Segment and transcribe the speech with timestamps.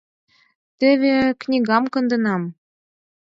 [0.79, 2.43] Теве, книгам конденам.